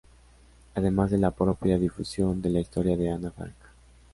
[0.73, 3.53] Además de la propia difusión de la historia de Ana Frank.